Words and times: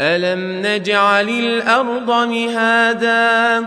الم 0.00 0.66
نجعل 0.66 1.28
الأرض 1.28 2.10
مهادا 2.10 3.66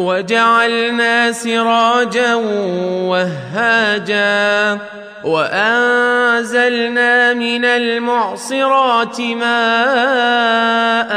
وجعلنا 0.00 1.32
سراجا 1.32 2.34
وهاجا 3.04 4.78
وأنزلنا 5.24 6.74
من 7.34 7.64
المعصرات 7.64 9.20
ماء 9.20 11.10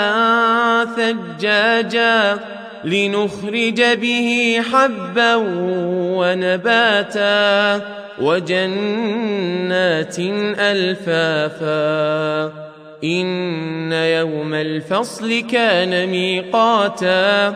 ثجاجا 0.85 2.39
لنخرج 2.83 3.81
به 3.81 4.61
حبا 4.71 5.35
ونباتا 6.17 7.81
وجنات 8.21 10.15
ألفافا 10.59 11.73
إن 13.03 13.91
يوم 13.93 14.53
الفصل 14.53 15.39
كان 15.39 16.09
ميقاتا 16.09 17.55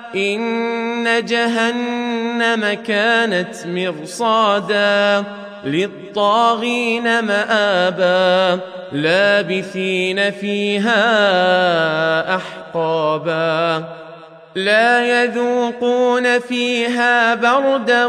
إن 0.15 1.25
جهنم 1.25 2.73
كانت 2.87 3.55
مرصادا 3.67 5.23
للطاغين 5.65 7.19
مآبا 7.19 8.59
لابثين 8.91 10.31
فيها 10.31 11.05
أحقابا 12.35 13.83
لا 14.55 15.23
يذوقون 15.23 16.39
فيها 16.39 17.35
بردا 17.35 18.05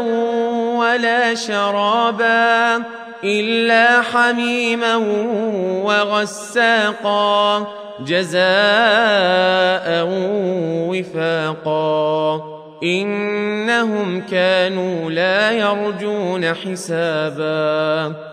ولا 0.77 1.35
شرابا 1.35 2.83
إلا 3.23 4.01
حميما 4.01 4.95
وغساقا 5.83 7.67
جزاء 7.99 8.43
وفاقا. 10.89 12.41
إنهم 12.83 14.21
كانوا 14.21 15.11
لا 15.11 15.51
يرجون 15.51 16.53
حسابا. 16.53 18.32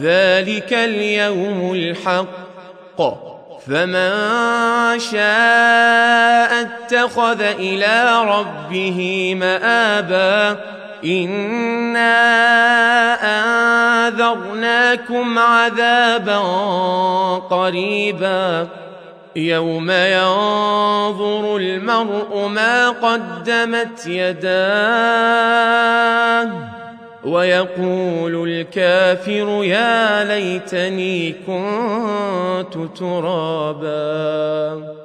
ذلك 0.00 0.72
اليوم 0.72 1.72
الحق. 1.74 2.98
فمن 3.66 4.10
شاء 4.98 6.62
اتخذ 6.62 7.40
إلى 7.40 8.24
ربه 8.24 9.34
مابا 9.40 10.60
انا 11.04 12.14
انذرناكم 14.08 15.38
عذابا 15.38 16.38
قريبا. 17.50 18.68
يوم 19.36 19.90
ينظر 19.90 21.56
المرء 21.56 22.46
ما 22.48 22.90
قدمت 22.90 24.06
يداه. 24.06 25.54
ويقول 27.26 28.48
الكافر 28.48 29.64
يا 29.64 30.24
ليتني 30.24 31.32
كنت 31.32 32.98
ترابا. 32.98 35.03